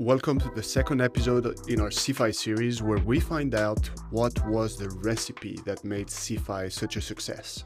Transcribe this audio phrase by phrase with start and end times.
[0.00, 4.78] Welcome to the second episode in our CeFi series where we find out what was
[4.78, 7.64] the recipe that made CeFi such a success.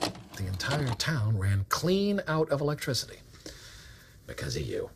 [0.00, 3.18] The entire town ran clean out of electricity
[4.26, 4.88] because of you.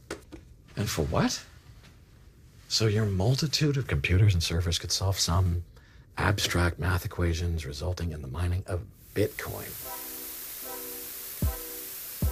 [0.75, 1.45] And for what?
[2.69, 5.63] So your multitude of computers and servers could solve some
[6.17, 8.81] abstract math equations resulting in the mining of
[9.15, 9.69] Bitcoin.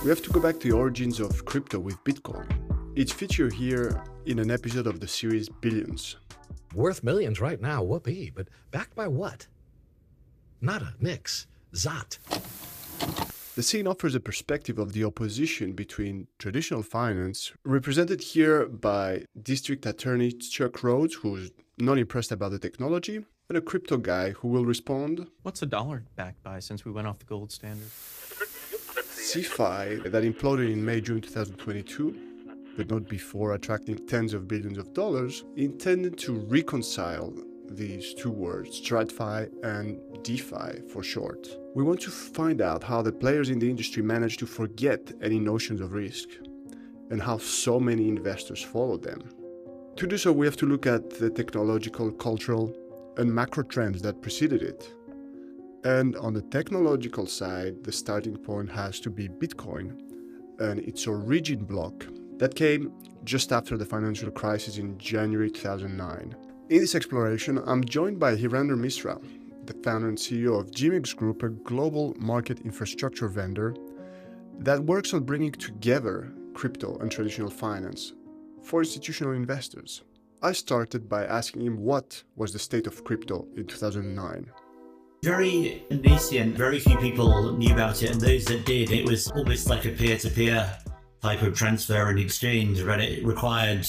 [0.02, 2.50] We have to go back to the origins of crypto with Bitcoin.
[2.96, 6.18] It's feature here in an episode of the series Billions.
[6.74, 9.46] Worth millions right now, whoopee, but backed by what?
[10.60, 12.18] Nada, nix, zot.
[13.54, 19.86] The scene offers a perspective of the opposition between traditional finance, represented here by District
[19.86, 24.66] Attorney Chuck Rhodes, who's not impressed about the technology, and a crypto guy who will
[24.66, 27.88] respond What's a dollar backed by since we went off the gold standard?
[27.88, 32.27] CeFi that imploded in May June 2022
[32.78, 37.34] but not before attracting tens of billions of dollars, intended to reconcile
[37.70, 41.48] these two words, TradFi and DeFi for short.
[41.74, 45.40] We want to find out how the players in the industry managed to forget any
[45.40, 46.28] notions of risk
[47.10, 49.22] and how so many investors followed them.
[49.96, 52.72] To do so, we have to look at the technological, cultural,
[53.16, 54.94] and macro trends that preceded it.
[55.82, 59.98] And on the technological side, the starting point has to be Bitcoin
[60.60, 62.06] and its origin block
[62.38, 62.92] that came
[63.24, 66.36] just after the financial crisis in January 2009.
[66.70, 69.20] In this exploration, I'm joined by Hirander Misra,
[69.66, 73.74] the founder and CEO of GMEX Group, a global market infrastructure vendor
[74.60, 78.12] that works on bringing together crypto and traditional finance
[78.62, 80.02] for institutional investors.
[80.42, 84.50] I started by asking him what was the state of crypto in 2009.
[85.24, 89.68] Very nascent, very few people knew about it, and those that did, it was almost
[89.68, 90.78] like a peer to peer
[91.20, 93.86] type of transfer and exchange, but it required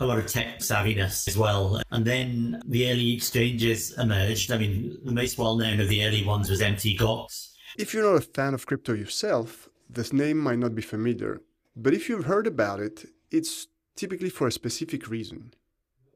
[0.00, 1.80] a lot of tech savviness as well.
[1.90, 4.50] And then the early exchanges emerged.
[4.52, 6.98] I mean, the most well known of the early ones was Mt.
[6.98, 7.52] Gox.
[7.78, 11.40] If you're not a fan of crypto yourself, this name might not be familiar.
[11.74, 13.66] But if you've heard about it, it's
[13.96, 15.52] typically for a specific reason.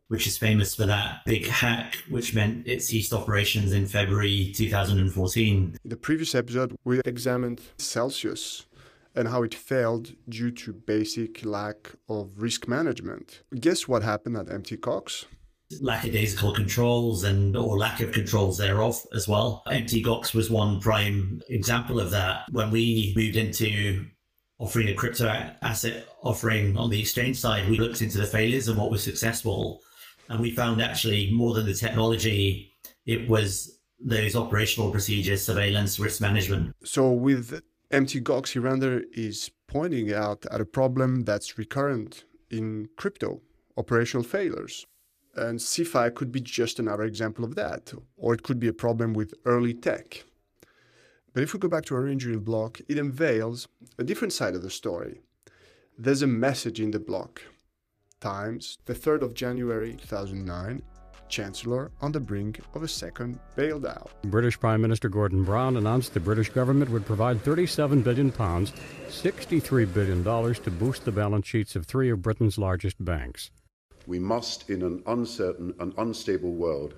[0.08, 5.78] Which is famous for that big hack, which meant it ceased operations in February 2014.
[5.84, 8.66] In the previous episode, we examined Celsius,
[9.20, 13.42] and how it failed due to basic lack of risk management.
[13.58, 14.80] Guess what happened at Mt.
[14.80, 15.26] Gox?
[15.80, 19.62] lackadaisical controls and or lack of controls thereof as well.
[19.68, 19.92] Mt.
[20.04, 22.42] Gox was one prime example of that.
[22.50, 24.04] When we moved into
[24.58, 25.28] offering a crypto
[25.62, 29.80] asset offering on the exchange side, we looked into the failures and what was successful.
[30.28, 32.72] And we found actually more than the technology,
[33.06, 36.74] it was those operational procedures, surveillance, risk management.
[36.84, 37.62] So with
[37.92, 38.22] Mt.
[38.22, 43.40] Gox Hirander is pointing out at a problem that's recurrent in crypto,
[43.76, 44.86] operational failures.
[45.34, 49.12] And CFI could be just another example of that, or it could be a problem
[49.12, 50.24] with early tech.
[51.32, 53.66] But if we go back to our origin block, it unveils
[53.98, 55.20] a different side of the story.
[55.98, 57.42] There's a message in the block.
[58.20, 60.82] Times, the 3rd of January 2009,
[61.28, 64.08] Chancellor on the brink of a second bailout.
[64.24, 68.72] British Prime Minister Gordon Brown announced the British government would provide 37 billion pounds,
[69.08, 73.50] 63 billion dollars to boost the balance sheets of three of Britain's largest banks.
[74.06, 76.94] We must in an uncertain and unstable world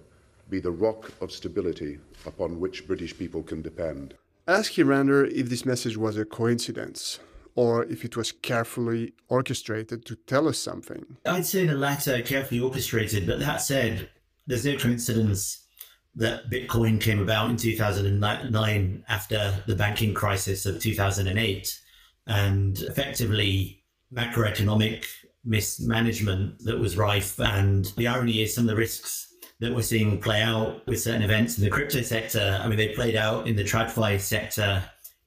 [0.48, 4.14] be the rock of stability upon which British people can depend.
[4.46, 7.20] Ask Hirander if this message was a coincidence
[7.54, 11.16] or if it was carefully orchestrated to tell us something.
[11.26, 14.08] I'd say the latter, carefully orchestrated, but that said,
[14.46, 15.66] there's no coincidence
[16.14, 21.80] that Bitcoin came about in 2009 after the banking crisis of 2008
[22.26, 23.82] and effectively
[24.12, 25.04] macroeconomic
[25.44, 27.38] mismanagement that was rife.
[27.40, 31.22] And the irony is some of the risks that we're seeing play out with certain
[31.22, 32.60] events in the crypto sector.
[32.62, 34.82] I mean, they played out in the TradFi sector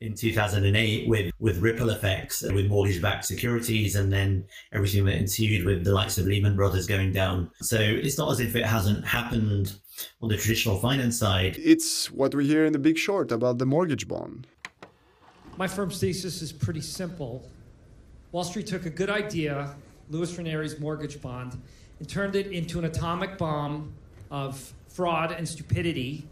[0.05, 5.15] in 2008 with, with ripple effects uh, with mortgage backed securities and then everything that
[5.15, 7.49] ensued with the likes of Lehman Brothers going down.
[7.61, 9.73] So it's not as if it hasn't happened
[10.21, 11.55] on the traditional finance side.
[11.57, 14.47] It's what we hear in the big short about the mortgage bond.
[15.57, 17.49] My firm's thesis is pretty simple.
[18.31, 19.73] Wall Street took a good idea,
[20.09, 21.57] Lewis Ranieri's mortgage bond,
[21.99, 23.93] and turned it into an atomic bomb
[24.29, 26.27] of fraud and stupidity.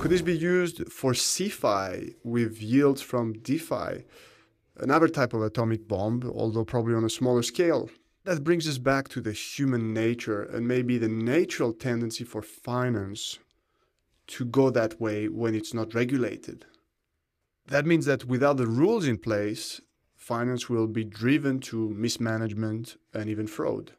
[0.00, 4.04] Could this be used for CeFi with yields from DeFi?
[4.78, 7.90] Another type of atomic bomb, although probably on a smaller scale.
[8.24, 13.40] That brings us back to the human nature and maybe the natural tendency for finance
[14.28, 16.64] to go that way when it's not regulated.
[17.66, 19.82] That means that without the rules in place,
[20.16, 23.92] finance will be driven to mismanagement and even fraud.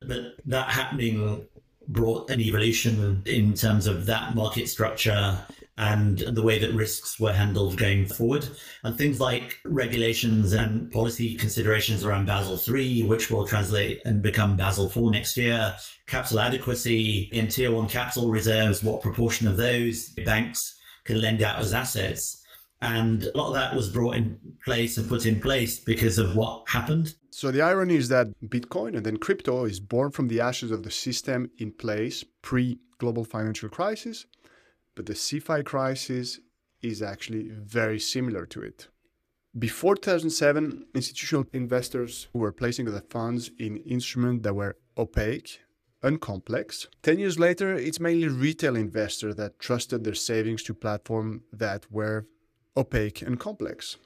[0.00, 1.48] But that happening
[1.88, 5.38] brought an evolution in terms of that market structure
[5.78, 8.46] and the way that risks were handled going forward.
[8.82, 14.56] And things like regulations and policy considerations around Basel III, which will translate and become
[14.56, 15.76] Basel IV next year,
[16.06, 21.60] capital adequacy in tier one capital reserves, what proportion of those banks can lend out
[21.60, 22.44] as assets.
[22.80, 26.36] And a lot of that was brought in place and put in place because of
[26.36, 27.14] what happened.
[27.30, 30.84] So the irony is that Bitcoin and then crypto is born from the ashes of
[30.84, 34.26] the system in place pre global financial crisis
[34.98, 36.40] but the CeFi crisis
[36.82, 38.88] is actually very similar to it.
[39.56, 45.60] Before 2007, institutional investors were placing their funds in instruments that were opaque
[46.02, 46.88] and complex.
[47.04, 52.26] 10 years later, it's mainly retail investors that trusted their savings to platforms that were
[52.76, 53.96] opaque and complex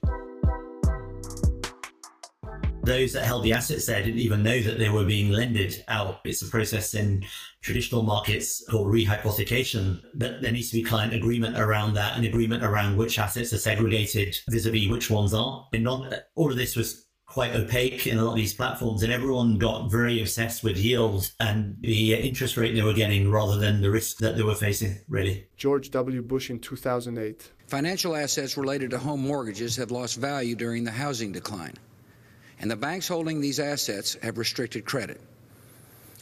[2.85, 6.21] those that held the assets there didn't even know that they were being lended out.
[6.25, 7.25] It's a process in
[7.61, 12.65] traditional markets called rehypothecation, but there needs to be client agreement around that and agreement
[12.65, 15.69] around which assets are segregated vis-a-vis which ones are.
[15.73, 19.57] And all of this was quite opaque in a lot of these platforms, and everyone
[19.57, 23.91] got very obsessed with yield and the interest rate they were getting rather than the
[23.91, 25.47] risk that they were facing, really.
[25.57, 26.21] George W.
[26.23, 27.51] Bush in 2008.
[27.67, 31.75] Financial assets related to home mortgages have lost value during the housing decline
[32.63, 35.21] and the banks holding these assets have restricted credit.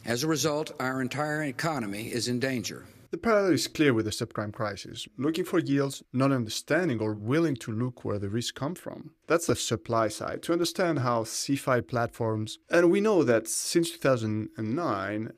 [0.05, 2.83] As a result, our entire economy is in danger.
[3.11, 5.05] The parallel is clear with the subprime crisis.
[5.17, 9.11] Looking for yields, not understanding or willing to look where the risks come from.
[9.27, 15.33] That's the supply side, to understand how CeFi platforms, and we know that since 2009,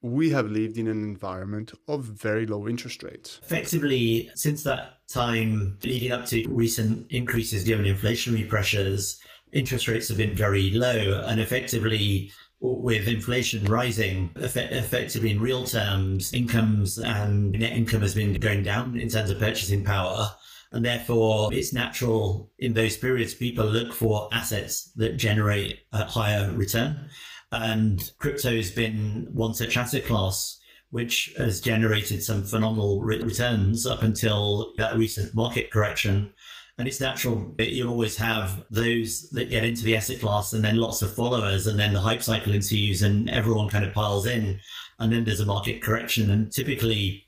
[0.00, 3.40] we have lived in an environment of very low interest rates.
[3.42, 9.20] Effectively, since that time, leading up to recent increases given inflationary pressures,
[9.50, 12.30] interest rates have been very low and effectively
[12.60, 18.62] with inflation rising effect- effectively in real terms incomes and net income has been going
[18.62, 20.28] down in terms of purchasing power
[20.72, 26.52] and therefore it's natural in those periods people look for assets that generate a higher
[26.52, 27.08] return.
[27.50, 30.58] And crypto has been one such asset class
[30.90, 36.32] which has generated some phenomenal re- returns up until that recent market correction
[36.78, 40.64] and it's natural that you'll always have those that get into the asset class and
[40.64, 44.26] then lots of followers and then the hype cycle ensues and everyone kind of piles
[44.26, 44.60] in
[45.00, 47.24] and then there's a market correction and typically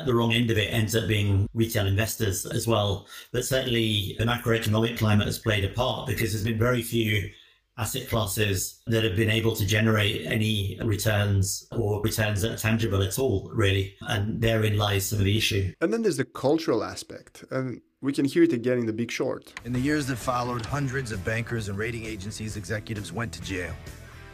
[0.00, 3.06] at the wrong end of it ends up being retail investors as well.
[3.32, 7.30] But certainly the macroeconomic climate has played a part because there's been very few
[7.76, 13.02] asset classes that have been able to generate any returns or returns that are tangible
[13.02, 13.94] at all, really.
[14.02, 15.72] And therein lies some of the issue.
[15.80, 17.44] And then there's the cultural aspect.
[17.50, 19.52] And we can hear it again in The Big Short.
[19.66, 23.74] In the years that followed, hundreds of bankers and rating agencies executives went to jail.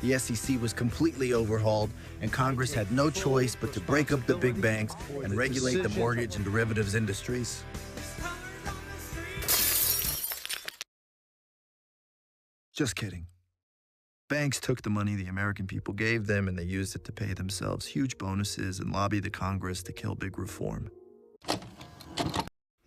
[0.03, 1.91] The SEC was completely overhauled,
[2.21, 5.89] and Congress had no choice but to break up the big banks and regulate the
[5.89, 7.65] mortgage and derivatives industries.
[12.73, 13.27] Just kidding.
[14.29, 17.33] Banks took the money the American people gave them and they used it to pay
[17.33, 20.91] themselves huge bonuses and lobby the Congress to kill big reform.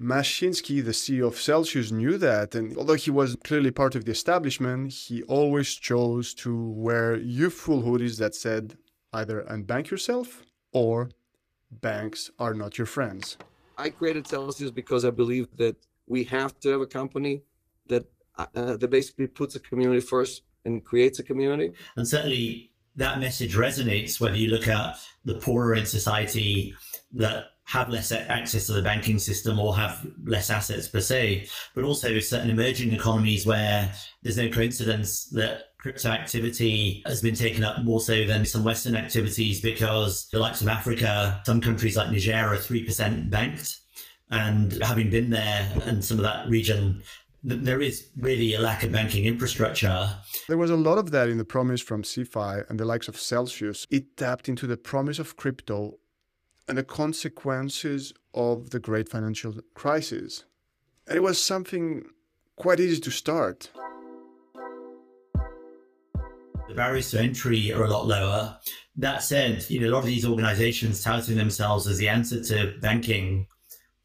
[0.02, 4.12] Mashinsky, the CEO of Celsius, knew that, and although he was clearly part of the
[4.12, 8.78] establishment, he always chose to wear youthful hoodies that said
[9.12, 11.10] either unbank yourself or
[11.70, 13.38] banks are not your friends.
[13.78, 15.76] I created Celsius because I believe that
[16.08, 17.44] we have to have a company
[17.88, 18.06] that
[18.38, 21.74] uh, that basically puts a community first and creates a community.
[21.98, 26.74] And certainly that message resonates whether you look at the poorer in society
[27.14, 31.84] that have less access to the banking system or have less assets per se, but
[31.84, 37.84] also certain emerging economies where there's no coincidence that crypto activity has been taken up
[37.84, 42.34] more so than some Western activities because the likes of Africa, some countries like Niger
[42.34, 43.78] are 3% banked.
[44.32, 47.04] And having been there and some of that region,
[47.44, 50.10] there is really a lack of banking infrastructure.
[50.48, 53.16] There was a lot of that in the promise from CeFi and the likes of
[53.16, 53.86] Celsius.
[53.92, 56.00] It tapped into the promise of crypto
[56.70, 60.46] and the consequences of the great financial crisis.
[61.08, 62.06] And it was something
[62.56, 63.72] quite easy to start.
[66.68, 68.60] The barriers to entry are a lot lower.
[68.96, 72.76] That said, you know, a lot of these organizations touting themselves as the answer to
[72.80, 73.48] banking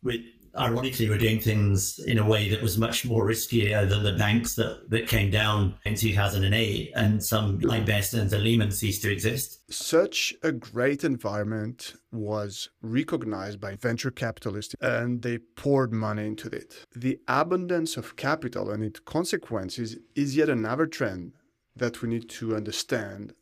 [0.02, 0.22] with
[0.56, 4.12] ironically we were doing things in a way that was much more riskier than the
[4.12, 9.12] banks that, that came down in 2008 and some like Stearns and Lehman ceased to
[9.12, 9.60] exist.
[9.70, 16.84] Such a great environment was recognized by venture capitalists and they poured money into it.
[16.94, 21.32] The abundance of capital and its consequences is yet another trend
[21.76, 23.34] that we need to understand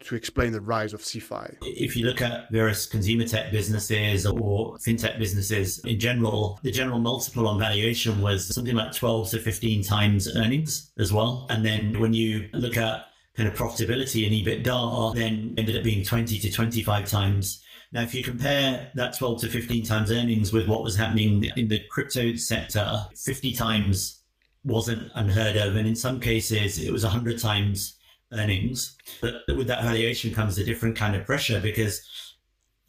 [0.00, 1.56] to explain the rise of CeFi.
[1.62, 6.98] If you look at various consumer tech businesses or fintech businesses in general, the general
[6.98, 11.46] multiple on valuation was something like 12 to 15 times earnings as well.
[11.50, 16.04] And then when you look at kind of profitability and EBITDA, then ended up being
[16.04, 17.62] 20 to 25 times.
[17.90, 21.68] Now, if you compare that 12 to 15 times earnings with what was happening in
[21.68, 24.22] the crypto sector, 50 times
[24.64, 25.76] wasn't unheard of.
[25.76, 27.97] And in some cases, it was 100 times
[28.32, 28.96] earnings.
[29.20, 32.06] But with that valuation comes a different kind of pressure because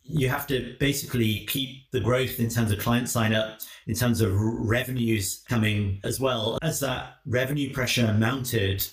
[0.03, 4.21] you have to basically keep the growth in terms of client sign up, in terms
[4.21, 6.57] of revenues coming as well.
[6.61, 8.85] As that revenue pressure mounted,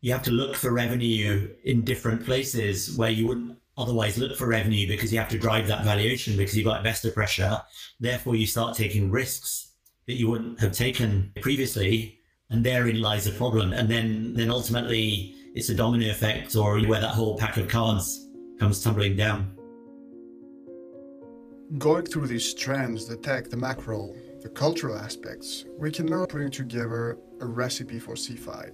[0.00, 4.46] you have to look for revenue in different places where you wouldn't otherwise look for
[4.46, 7.60] revenue because you have to drive that valuation because you've got investor pressure.
[8.00, 9.72] Therefore, you start taking risks
[10.06, 12.18] that you wouldn't have taken previously.
[12.50, 13.74] And therein lies the problem.
[13.74, 18.30] And then, then ultimately, it's a domino effect or where that whole pack of cards
[18.60, 19.50] comes tumbling down.
[21.78, 26.52] Going through these trends, the tech, the macro, the cultural aspects, we can now bring
[26.52, 28.70] together a recipe for CeFi.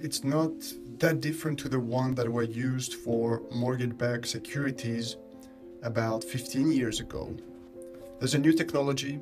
[0.00, 0.52] It's not
[0.98, 5.18] that different to the one that were used for mortgage-backed securities
[5.82, 7.36] about 15 years ago.
[8.18, 9.20] There's a new technology,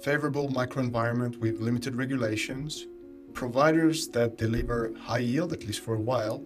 [0.00, 2.86] favorable microenvironment with limited regulations,
[3.34, 6.44] providers that deliver high yield, at least for a while,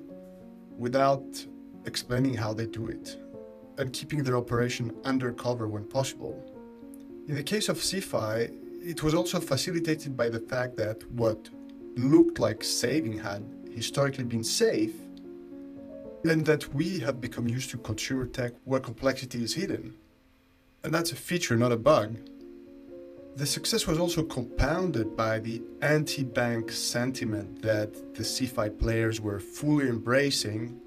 [0.79, 1.25] without
[1.85, 3.19] explaining how they do it
[3.79, 6.43] and keeping their operation undercover when possible.
[7.29, 8.53] In the case of CeFi,
[8.85, 11.49] it was also facilitated by the fact that what
[11.97, 14.95] looked like saving had historically been safe,
[16.25, 19.95] and that we have become used to consumer tech where complexity is hidden.
[20.85, 22.17] And that's a feature, not a bug.
[23.35, 29.41] The success was also compounded by the anti bank sentiment that the CeFi players were
[29.41, 30.79] fully embracing.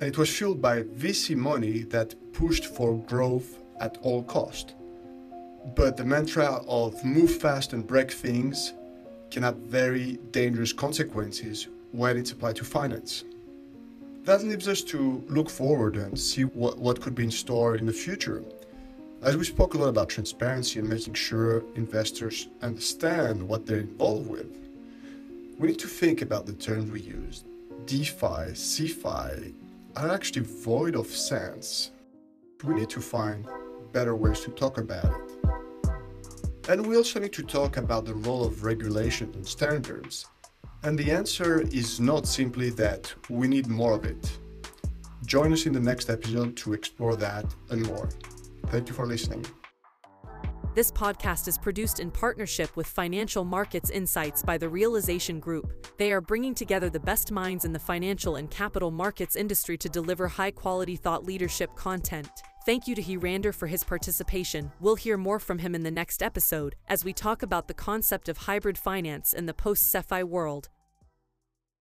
[0.00, 4.74] And it was fueled by VC money that pushed for growth at all cost.
[5.74, 8.72] But the mantra of move fast and break things
[9.32, 13.24] can have very dangerous consequences when it's applied to finance.
[14.24, 17.86] That leaves us to look forward and see what, what could be in store in
[17.86, 18.44] the future.
[19.22, 24.28] As we spoke a lot about transparency and making sure investors understand what they're involved
[24.28, 24.52] with,
[25.60, 27.44] we need to think about the terms we use.
[27.86, 29.54] DeFi, CeFi
[29.94, 31.92] are actually void of sense.
[32.64, 33.46] We need to find
[33.92, 35.90] better ways to talk about it.
[36.68, 40.26] And we also need to talk about the role of regulation and standards.
[40.82, 44.36] And the answer is not simply that we need more of it.
[45.26, 48.08] Join us in the next episode to explore that and more.
[48.66, 49.44] Thank you for listening.
[50.74, 55.86] This podcast is produced in partnership with Financial Markets Insights by the Realization Group.
[55.98, 59.90] They are bringing together the best minds in the financial and capital markets industry to
[59.90, 62.30] deliver high quality thought leadership content.
[62.64, 64.72] Thank you to Hirander for his participation.
[64.80, 68.30] We'll hear more from him in the next episode as we talk about the concept
[68.30, 70.70] of hybrid finance in the post CeFi world.